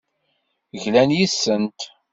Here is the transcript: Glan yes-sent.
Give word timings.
Glan 0.81 1.11
yes-sent. 1.17 1.79